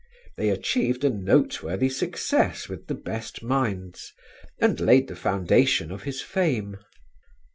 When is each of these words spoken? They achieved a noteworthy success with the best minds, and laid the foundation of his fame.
They 0.35 0.49
achieved 0.49 1.03
a 1.03 1.11
noteworthy 1.11 1.87
success 1.87 2.67
with 2.67 2.87
the 2.87 2.95
best 2.95 3.43
minds, 3.43 4.13
and 4.59 4.79
laid 4.79 5.07
the 5.09 5.15
foundation 5.15 5.91
of 5.91 6.01
his 6.09 6.23
fame. 6.23 6.77